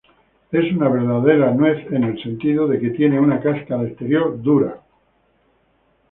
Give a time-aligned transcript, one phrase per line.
[0.51, 4.81] Es una verdadera nuez en el sentido de que tiene una cáscara exterior dura.